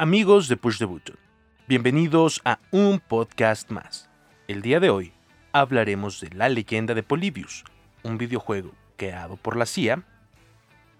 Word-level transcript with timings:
Amigos 0.00 0.46
de 0.46 0.56
Push 0.56 0.78
the 0.78 0.84
Button, 0.84 1.16
bienvenidos 1.66 2.40
a 2.44 2.60
un 2.70 3.00
podcast 3.00 3.68
más. 3.72 4.08
El 4.46 4.62
día 4.62 4.78
de 4.78 4.90
hoy 4.90 5.12
hablaremos 5.50 6.20
de 6.20 6.30
La 6.36 6.48
leyenda 6.48 6.94
de 6.94 7.02
Polybius, 7.02 7.64
un 8.04 8.16
videojuego 8.16 8.70
creado 8.96 9.36
por 9.36 9.56
la 9.56 9.66
CIA. 9.66 10.04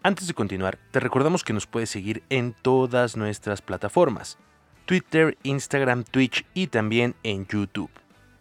Antes 0.03 0.27
de 0.27 0.35
continuar, 0.35 0.81
te 0.91 0.99
recordamos 0.99 1.45
que 1.45 1.53
nos 1.53 1.69
puedes 1.69 1.91
seguir 1.91 2.25
en 2.29 2.55
todas 2.55 3.17
nuestras 3.17 3.63
plataformas, 3.63 4.37
Twitter, 4.85 5.39
Instagram, 5.45 6.03
Twitch 6.03 6.45
y 6.53 6.67
también 6.67 7.15
en 7.23 7.47
YouTube. 7.47 7.93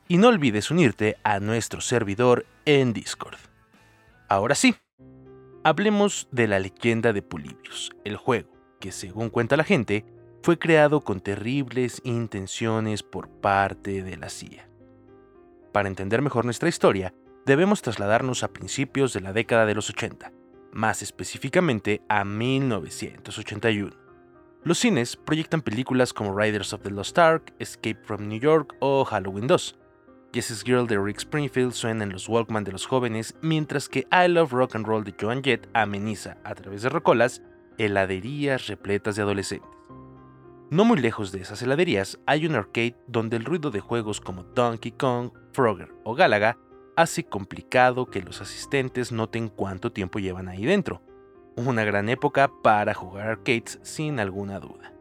Y 0.08 0.18
no 0.18 0.30
olvides 0.30 0.72
unirte 0.72 1.18
a 1.24 1.40
nuestro 1.40 1.82
servidor 1.82 2.48
en 2.66 2.94
Discord. 2.94 3.38
Ahora 4.28 4.56
sí, 4.56 4.76
hablemos 5.64 6.28
de 6.32 6.48
la 6.48 6.58
leyenda 6.58 7.14
de 7.14 7.22
Polybius, 7.22 7.92
el 8.04 8.18
juego 8.18 8.50
que 8.80 8.92
según 8.92 9.30
cuenta 9.30 9.58
la 9.58 9.64
gente, 9.64 10.06
fue 10.48 10.58
creado 10.58 11.02
con 11.02 11.20
terribles 11.20 12.00
intenciones 12.06 13.04
por 13.04 13.28
parte 13.28 14.02
de 14.02 14.16
la 14.16 14.30
CIA. 14.30 14.70
Para 15.74 15.90
entender 15.90 16.22
mejor 16.22 16.46
nuestra 16.46 16.70
historia, 16.70 17.14
debemos 17.46 17.82
trasladarnos 17.82 18.44
a 18.44 18.54
principios 18.54 19.12
de 19.12 19.20
la 19.20 19.34
década 19.34 19.66
de 19.66 19.76
los 19.76 19.90
80, 19.90 20.32
más 20.72 21.02
específicamente 21.02 22.02
a 22.08 22.24
1981. 22.24 23.92
Los 24.64 24.80
cines 24.80 25.18
proyectan 25.18 25.62
películas 25.62 26.14
como 26.14 26.34
Riders 26.34 26.72
of 26.72 26.82
the 26.82 26.92
Lost 26.92 27.20
Ark, 27.20 27.54
Escape 27.60 28.00
from 28.06 28.30
New 28.30 28.40
York 28.40 28.74
o 28.80 29.04
Halloween 29.04 29.48
2. 29.48 29.78
Jesse's 30.34 30.64
Girl 30.64 30.88
de 30.88 30.98
Rick 30.98 31.18
Springfield 31.18 31.74
suena 31.74 32.06
en 32.06 32.14
los 32.14 32.30
Walkman 32.30 32.64
de 32.64 32.72
los 32.72 32.86
jóvenes, 32.86 33.36
mientras 33.42 33.90
que 33.90 34.08
I 34.14 34.30
Love 34.30 34.54
Rock 34.54 34.78
and 34.78 34.88
Roll 34.88 35.04
de 35.04 35.14
Joan 35.20 35.44
Jett 35.44 35.68
ameniza, 35.74 36.38
a 36.46 36.56
través 36.56 36.84
de 36.84 36.88
rocolas, 36.88 37.42
heladerías 37.78 38.68
repletas 38.68 39.18
de 39.18 39.24
adolescentes. 39.24 39.77
No 40.70 40.84
muy 40.84 40.98
lejos 40.98 41.32
de 41.32 41.40
esas 41.40 41.62
heladerías 41.62 42.20
hay 42.26 42.46
un 42.46 42.56
arcade 42.56 42.98
donde 43.08 43.38
el 43.38 43.46
ruido 43.46 43.72
de 43.72 43.80
juegos 43.80 44.20
como 44.20 44.44
Donkey 44.44 44.92
Kong, 44.92 45.32
Frogger 45.54 45.94
o 46.04 46.14
Galaga 46.14 46.58
hace 46.98 47.24
complicado 47.24 48.08
que 48.08 48.22
los 48.22 48.42
asistentes 48.42 49.14
noten 49.14 49.48
cuánto 49.48 49.94
tiempo 49.94 50.20
llevan 50.20 50.50
ahí 50.50 50.66
dentro. 50.66 51.02
Una 51.56 51.86
gran 51.86 52.10
época 52.10 52.52
para 52.62 52.94
jugar 52.94 53.30
arcades 53.30 53.80
sin 53.82 54.20
alguna 54.20 54.60
duda. 54.60 54.92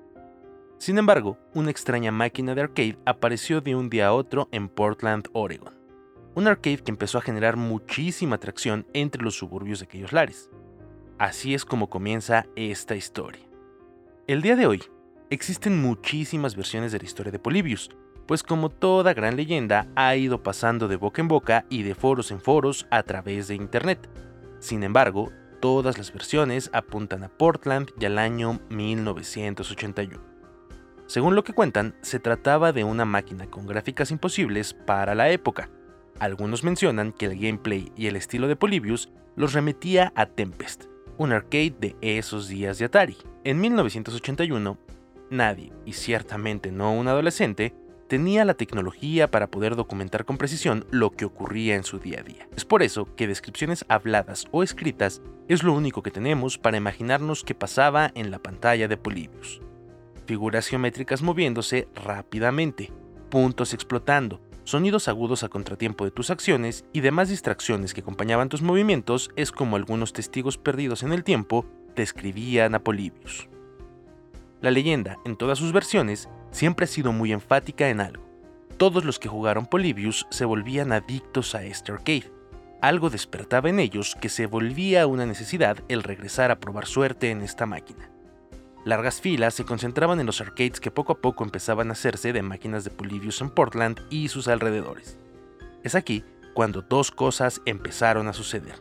Sin 0.79 0.99
embargo, 0.99 1.37
una 1.53 1.73
extraña 1.73 2.13
máquina 2.13 2.55
de 2.55 2.61
arcade 2.61 2.99
apareció 3.05 3.61
de 3.61 3.75
un 3.75 3.91
día 3.91 4.07
a 4.07 4.13
otro 4.13 4.49
en 4.53 4.69
Portland, 4.69 5.27
Oregon. 5.33 5.75
Un 6.37 6.47
arcade 6.47 6.79
que 6.79 6.93
empezó 6.93 7.19
a 7.19 7.23
generar 7.23 7.57
muchísima 7.57 8.37
atracción 8.37 8.87
entre 8.93 9.21
los 9.21 9.37
suburbios 9.37 9.81
de 9.81 9.87
aquellos 9.87 10.13
lares. 10.13 10.49
Así 11.19 11.55
es 11.55 11.65
como 11.65 11.91
comienza 11.91 12.47
esta 12.55 12.95
historia. 12.95 13.43
El 14.29 14.43
día 14.43 14.55
de 14.55 14.67
hoy 14.67 14.83
Existen 15.29 15.83
muchísimas 15.83 16.55
versiones 16.55 16.93
de 16.93 17.01
la 17.01 17.05
historia 17.05 17.33
de 17.33 17.41
Polybius, 17.41 17.91
pues 18.27 18.45
como 18.45 18.69
toda 18.69 19.13
gran 19.13 19.35
leyenda 19.35 19.89
ha 19.97 20.15
ido 20.15 20.45
pasando 20.45 20.87
de 20.87 20.95
boca 20.95 21.21
en 21.21 21.27
boca 21.27 21.67
y 21.69 21.83
de 21.83 21.97
foros 21.97 22.31
en 22.31 22.41
foros 22.41 22.87
a 22.93 23.03
través 23.03 23.49
de 23.49 23.57
Internet. 23.57 24.09
Sin 24.61 24.85
embargo, 24.85 25.33
todas 25.61 25.99
las 25.99 26.13
versiones 26.13 26.71
apuntan 26.73 27.25
a 27.25 27.29
Portland 27.29 27.91
y 27.99 28.05
al 28.05 28.19
año 28.19 28.61
1981. 28.71 30.21
Según 31.07 31.35
lo 31.35 31.43
que 31.43 31.55
cuentan, 31.55 31.97
se 32.03 32.21
trataba 32.21 32.71
de 32.71 32.85
una 32.85 33.05
máquina 33.05 33.51
con 33.51 33.67
gráficas 33.67 34.13
imposibles 34.13 34.75
para 34.75 35.17
la 35.17 35.29
época. 35.31 35.71
Algunos 36.21 36.63
mencionan 36.63 37.11
que 37.11 37.27
el 37.27 37.37
gameplay 37.37 37.91
y 37.97 38.07
el 38.07 38.15
estilo 38.15 38.47
de 38.47 38.55
Polybius 38.55 39.11
los 39.35 39.55
remetía 39.55 40.13
a 40.15 40.27
Tempest, 40.27 40.85
un 41.19 41.33
arcade 41.33 41.75
de 41.81 41.97
esos 42.01 42.47
días 42.47 42.79
de 42.79 42.85
Atari. 42.85 43.17
En 43.43 43.61
1981, 43.61 44.79
Nadie, 45.31 45.73
y 45.85 45.93
ciertamente 45.93 46.71
no 46.71 46.93
un 46.93 47.09
adolescente, 47.09 47.75
tenía 48.07 48.45
la 48.45 48.55
tecnología 48.55 49.31
para 49.31 49.51
poder 49.51 49.75
documentar 49.75 50.25
con 50.25 50.39
precisión 50.39 50.87
lo 50.91 51.11
que 51.11 51.25
ocurría 51.25 51.75
en 51.75 51.85
su 51.85 51.99
día 51.99 52.21
a 52.21 52.23
día. 52.23 52.49
Es 52.57 52.65
por 52.65 52.83
eso 52.83 53.15
que 53.17 53.27
descripciones 53.27 53.85
habladas 53.89 54.47
o 54.53 54.63
escritas 54.63 55.23
es 55.49 55.63
lo 55.63 55.73
único 55.73 56.03
que 56.03 56.11
tenemos 56.11 56.59
para 56.59 56.77
imaginarnos 56.77 57.45
qué 57.45 57.55
pasaba 57.55 58.13
en 58.15 58.31
la 58.31 58.39
pantalla 58.39 58.89
de 58.89 58.97
Polybius. 58.97 59.61
Figuras 60.27 60.69
geométricas 60.69 61.23
moviéndose 61.23 61.89
rápidamente, 61.95 62.93
puntos 63.31 63.75
explotando, 63.75 64.41
sonidos 64.65 65.09
agudos 65.09 65.45
a 65.45 65.49
contratiempo 65.49 66.05
de 66.05 66.11
tus 66.11 66.31
acciones 66.31 66.85
y 66.93 67.01
demás 67.01 67.29
distracciones 67.29 67.95
que 67.95 68.01
acompañaban 68.01 68.49
tus 68.49 68.63
movimientos 68.63 69.31
es 69.37 69.53
como 69.53 69.77
algunos 69.77 70.13
testigos 70.13 70.59
perdidos 70.59 71.03
en 71.03 71.13
el 71.13 71.25
tiempo 71.25 71.67
describían 71.95 72.75
a 72.75 72.81
Polybius. 72.81 73.49
La 74.61 74.71
leyenda, 74.71 75.19
en 75.25 75.37
todas 75.37 75.59
sus 75.59 75.73
versiones, 75.73 76.29
siempre 76.51 76.85
ha 76.85 76.89
sido 76.89 77.13
muy 77.13 77.33
enfática 77.33 77.91
en 77.91 78.01
algo. 78.01 78.25
Todos 78.79 79.05
los 79.05 79.19
que 79.19 79.29
jugaron 79.29 79.67
Polybius 79.67 80.27
se 80.31 80.45
volvían 80.45 80.93
adictos 80.93 81.55
a 81.55 81.63
este 81.65 81.93
arcade. 81.93 82.31
Algo 82.81 83.11
despertaba 83.11 83.69
en 83.69 83.81
ellos 83.81 84.17
que 84.21 84.29
se 84.29 84.47
volvía 84.47 85.07
una 85.07 85.27
necesidad 85.27 85.79
el 85.89 86.03
regresar 86.03 86.51
a 86.51 86.61
probar 86.61 86.87
suerte 86.87 87.31
en 87.31 87.43
esta 87.43 87.67
máquina. 87.67 88.11
Largas 88.85 89.21
filas 89.21 89.55
se 89.55 89.65
concentraban 89.65 90.21
en 90.21 90.27
los 90.27 90.41
arcades 90.41 90.79
que 90.79 90.91
poco 90.91 91.15
a 91.15 91.19
poco 91.19 91.43
empezaban 91.43 91.89
a 91.89 91.93
hacerse 91.93 92.33
de 92.33 92.43
máquinas 92.43 92.85
de 92.85 92.91
Polybius 92.91 93.41
en 93.41 93.51
Portland 93.51 94.01
y 94.11 94.29
sus 94.29 94.47
alrededores. 94.47 95.19
Es 95.83 95.95
aquí 95.95 96.25
cuando 96.55 96.83
dos 96.83 97.11
cosas 97.11 97.61
empezaron 97.67 98.29
a 98.29 98.33
suceder. 98.33 98.81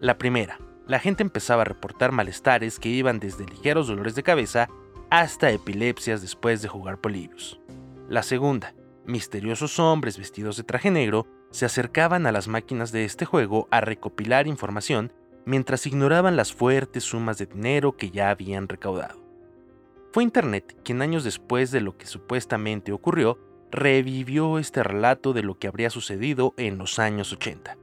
La 0.00 0.18
primera, 0.18 0.58
la 0.86 0.98
gente 0.98 1.22
empezaba 1.22 1.62
a 1.62 1.64
reportar 1.64 2.12
malestares 2.12 2.78
que 2.78 2.88
iban 2.88 3.20
desde 3.20 3.46
ligeros 3.46 3.88
dolores 3.88 4.14
de 4.14 4.22
cabeza 4.22 4.68
hasta 5.10 5.50
epilepsias 5.50 6.20
después 6.20 6.62
de 6.62 6.68
jugar 6.68 6.98
Polybius. 6.98 7.60
La 8.08 8.22
segunda, 8.22 8.74
misteriosos 9.06 9.78
hombres 9.78 10.18
vestidos 10.18 10.56
de 10.56 10.64
traje 10.64 10.90
negro 10.90 11.26
se 11.50 11.64
acercaban 11.64 12.26
a 12.26 12.32
las 12.32 12.48
máquinas 12.48 12.92
de 12.92 13.04
este 13.04 13.24
juego 13.24 13.68
a 13.70 13.80
recopilar 13.80 14.46
información 14.46 15.12
mientras 15.46 15.86
ignoraban 15.86 16.36
las 16.36 16.52
fuertes 16.52 17.04
sumas 17.04 17.38
de 17.38 17.46
dinero 17.46 17.96
que 17.96 18.10
ya 18.10 18.30
habían 18.30 18.68
recaudado. 18.68 19.18
Fue 20.12 20.22
Internet 20.22 20.76
quien 20.84 21.00
años 21.00 21.24
después 21.24 21.70
de 21.70 21.80
lo 21.80 21.96
que 21.96 22.06
supuestamente 22.06 22.92
ocurrió, 22.92 23.38
revivió 23.70 24.58
este 24.58 24.82
relato 24.82 25.32
de 25.32 25.42
lo 25.42 25.58
que 25.58 25.68
habría 25.68 25.90
sucedido 25.90 26.54
en 26.56 26.76
los 26.78 26.98
años 26.98 27.32
80. 27.32 27.76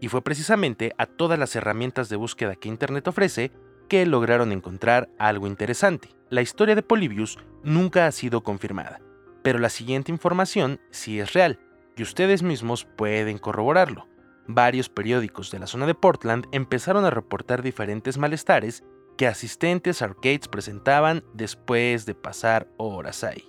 Y 0.00 0.08
fue 0.08 0.22
precisamente 0.22 0.92
a 0.96 1.06
todas 1.06 1.38
las 1.38 1.56
herramientas 1.56 2.08
de 2.08 2.16
búsqueda 2.16 2.54
que 2.54 2.68
Internet 2.68 3.08
ofrece 3.08 3.50
que 3.88 4.06
lograron 4.06 4.52
encontrar 4.52 5.08
algo 5.18 5.46
interesante. 5.46 6.17
La 6.30 6.42
historia 6.42 6.74
de 6.74 6.82
Polybius 6.82 7.38
nunca 7.64 8.06
ha 8.06 8.12
sido 8.12 8.42
confirmada, 8.42 9.00
pero 9.42 9.58
la 9.58 9.70
siguiente 9.70 10.12
información 10.12 10.78
sí 10.90 11.18
es 11.20 11.32
real, 11.32 11.58
y 11.96 12.02
ustedes 12.02 12.42
mismos 12.42 12.84
pueden 12.84 13.38
corroborarlo. 13.38 14.06
Varios 14.46 14.90
periódicos 14.90 15.50
de 15.50 15.58
la 15.58 15.66
zona 15.66 15.86
de 15.86 15.94
Portland 15.94 16.46
empezaron 16.52 17.06
a 17.06 17.10
reportar 17.10 17.62
diferentes 17.62 18.18
malestares 18.18 18.84
que 19.16 19.26
asistentes 19.26 20.02
arcades 20.02 20.48
presentaban 20.48 21.24
después 21.32 22.04
de 22.04 22.14
pasar 22.14 22.68
horas 22.76 23.24
ahí. 23.24 23.44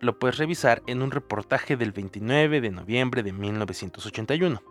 Lo 0.00 0.18
puedes 0.18 0.36
revisar 0.36 0.82
en 0.86 1.00
un 1.00 1.10
reportaje 1.10 1.78
del 1.78 1.92
29 1.92 2.60
de 2.60 2.70
noviembre 2.70 3.22
de 3.22 3.32
1981. 3.32 4.62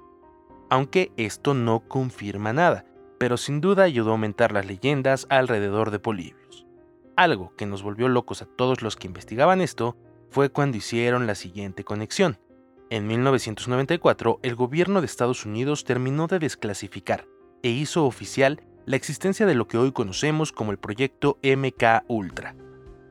Aunque 0.69 1.11
esto 1.17 1.55
no 1.55 1.87
confirma 1.87 2.53
nada, 2.53 2.85
pero 3.17 3.37
sin 3.37 3.59
duda 3.59 3.83
ayudó 3.83 4.09
a 4.09 4.13
aumentar 4.13 4.51
las 4.51 4.67
leyendas 4.67 5.25
alrededor 5.29 5.89
de 5.89 5.99
Polybius. 5.99 6.62
Algo 7.15 7.53
que 7.55 7.67
nos 7.67 7.83
volvió 7.83 8.09
locos 8.09 8.41
a 8.41 8.45
todos 8.45 8.81
los 8.81 8.95
que 8.95 9.07
investigaban 9.07 9.61
esto 9.61 9.95
fue 10.31 10.49
cuando 10.49 10.77
hicieron 10.77 11.27
la 11.27 11.35
siguiente 11.35 11.83
conexión. 11.83 12.39
En 12.89 13.05
1994, 13.05 14.39
el 14.41 14.55
gobierno 14.55 14.99
de 14.99 15.05
Estados 15.05 15.45
Unidos 15.45 15.83
terminó 15.83 16.25
de 16.25 16.39
desclasificar 16.39 17.27
e 17.61 17.69
hizo 17.69 18.05
oficial 18.05 18.61
la 18.85 18.95
existencia 18.95 19.45
de 19.45 19.53
lo 19.53 19.67
que 19.67 19.77
hoy 19.77 19.91
conocemos 19.91 20.51
como 20.51 20.71
el 20.71 20.79
proyecto 20.79 21.37
MK 21.43 22.05
Ultra, 22.07 22.55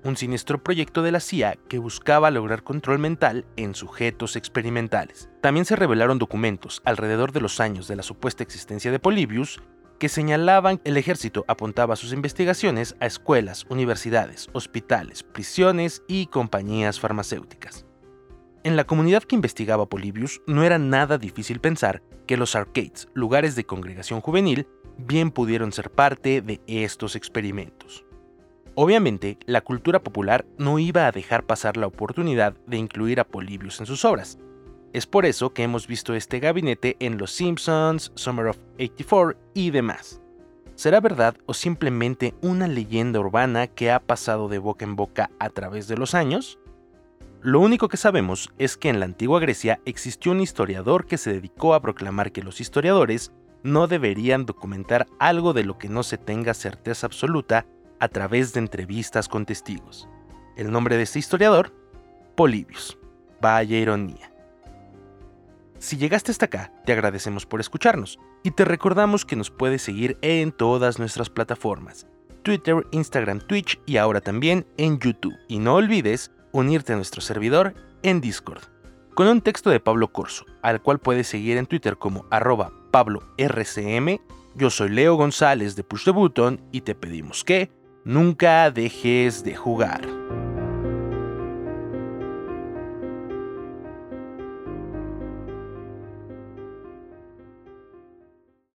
un 0.03 0.17
siniestro 0.17 0.63
proyecto 0.63 1.03
de 1.03 1.13
la 1.13 1.21
CIA 1.21 1.57
que 1.69 1.79
buscaba 1.79 2.33
lograr 2.33 2.65
control 2.65 2.99
mental 2.99 3.47
en 3.57 3.75
sujetos 3.75 4.35
experimentales. 4.35 5.31
También 5.41 5.65
se 5.65 5.77
revelaron 5.77 6.19
documentos 6.19 6.83
alrededor 6.85 7.31
de 7.31 7.41
los 7.41 7.61
años 7.61 7.87
de 7.87 7.97
la 7.97 8.03
supuesta 8.03 8.43
existencia 8.43 8.91
de 8.91 8.99
Polybius 8.99 9.63
que 10.03 10.09
señalaban 10.09 10.81
el 10.83 10.97
ejército 10.97 11.45
apuntaba 11.47 11.95
sus 11.95 12.13
investigaciones 12.13 12.97
a 12.99 13.07
escuelas, 13.07 13.67
universidades, 13.69 14.49
hospitales, 14.53 15.23
prisiones 15.23 16.03
y 16.09 16.27
compañías 16.27 16.99
farmacéuticas. 16.99 17.87
En 18.65 18.75
la 18.75 18.83
comunidad 18.83 19.23
que 19.23 19.37
investigaba 19.37 19.89
Polybius 19.89 20.43
no 20.49 20.65
era 20.65 20.77
nada 20.77 21.19
difícil 21.19 21.61
pensar 21.61 22.03
que 22.27 22.37
los 22.37 22.57
arcades, 22.57 23.07
lugares 23.15 23.55
de 23.55 23.63
congregación 23.63 24.21
juvenil, 24.21 24.67
bien 24.99 25.31
pudieron 25.31 25.71
ser 25.71 25.89
parte 25.89 26.43
de 26.43 26.61
estos 26.67 27.15
experimentos. 27.15 28.05
Obviamente, 28.75 29.39
la 29.47 29.61
cultura 29.61 30.03
popular 30.03 30.45
no 30.59 30.81
iba 30.81 31.07
a 31.07 31.13
dejar 31.13 31.47
pasar 31.47 31.77
la 31.77 31.87
oportunidad 31.87 32.55
de 32.67 32.77
incluir 32.77 33.21
a 33.21 33.25
Polybius 33.29 33.79
en 33.79 33.87
sus 33.87 34.05
obras, 34.05 34.37
es 34.93 35.07
por 35.07 35.25
eso 35.25 35.55
que 35.55 35.63
hemos 35.63 35.87
visto 35.87 36.15
este 36.15 36.39
gabinete 36.39 36.97
en 37.01 37.19
Los 37.19 37.33
Simpsons, 37.33 38.13
Summer 38.15 38.49
of 38.49 38.59
84 38.75 39.39
y 39.55 39.71
demás. 39.71 40.21
¿Será 40.75 41.01
verdad 41.01 41.37
o 41.47 41.55
simplemente 41.55 42.35
una 42.43 42.69
leyenda 42.69 43.21
urbana 43.21 43.67
que 43.67 43.91
ha 43.91 44.01
pasado 44.01 44.49
de 44.49 44.59
boca 44.59 44.85
en 44.85 44.97
boca 44.97 45.31
a 45.39 45.49
través 45.51 45.89
de 45.89 45.97
los 45.97 46.15
años? 46.15 46.59
Lo 47.41 47.61
único 47.61 47.89
que 47.89 47.97
sabemos 47.97 48.51
es 48.59 48.77
que 48.77 48.89
en 48.89 49.01
la 49.01 49.07
antigua 49.07 49.41
Grecia 49.41 49.81
existió 49.85 50.33
un 50.33 50.41
historiador 50.41 51.07
que 51.07 51.19
se 51.19 51.33
dedicó 51.33 51.75
a 51.75 51.81
proclamar 51.81 52.33
que 52.33 52.43
los 52.43 52.61
historiadores 52.61 53.33
no 53.63 53.87
deberían 53.87 54.45
documentar 54.45 55.07
algo 55.19 55.53
de 55.53 55.65
lo 55.65 55.79
que 55.79 55.89
no 55.89 56.03
se 56.03 56.19
tenga 56.19 56.55
certeza 56.55 57.07
absoluta 57.07 57.67
a 57.99 58.09
través 58.09 58.53
de 58.53 58.61
entrevistas 58.61 59.29
con 59.29 59.47
testigos. 59.47 60.09
El 60.57 60.71
nombre 60.71 60.97
de 60.97 61.05
este 61.05 61.19
historiador, 61.19 61.73
Polibius. 62.35 62.99
Vaya 63.41 63.79
ironía. 63.79 64.32
Si 65.83 65.97
llegaste 65.97 66.31
hasta 66.31 66.47
acá, 66.47 66.73
te 66.87 66.93
agradecemos 66.93 67.45
por 67.45 67.59
escucharnos 67.59 68.21
y 68.45 68.53
te 68.53 68.65
recordamos 68.65 69.25
que 69.25 69.35
nos 69.35 69.51
puedes 69.51 69.83
seguir 69.83 70.17
en 70.23 70.53
todas 70.53 71.01
nuestras 71.01 71.29
plataformas, 71.29 72.07
Twitter, 72.45 72.87
Instagram, 72.93 73.41
Twitch 73.41 73.81
y 73.85 73.97
ahora 73.97 74.21
también 74.21 74.65
en 74.77 75.01
YouTube. 75.01 75.35
Y 75.49 75.59
no 75.59 75.75
olvides 75.75 76.31
unirte 76.53 76.93
a 76.93 76.97
nuestro 76.97 77.21
servidor 77.21 77.75
en 78.05 78.21
Discord, 78.21 78.63
con 79.15 79.27
un 79.27 79.41
texto 79.41 79.71
de 79.71 79.81
Pablo 79.81 80.13
Corso, 80.13 80.47
al 80.63 80.81
cual 80.81 81.01
puedes 81.01 81.27
seguir 81.27 81.57
en 81.57 81.67
Twitter 81.67 81.99
como 81.99 82.27
arroba 82.31 82.71
pablorcm. 82.93 84.19
Yo 84.55 84.71
soy 84.71 84.89
Leo 84.89 85.17
González 85.17 85.75
de 85.75 85.83
Push 85.83 86.05
the 86.05 86.13
Button 86.13 86.61
y 86.71 86.83
te 86.83 86.95
pedimos 86.95 87.43
que 87.43 87.73
nunca 88.05 88.71
dejes 88.71 89.43
de 89.43 89.57
jugar. 89.57 90.07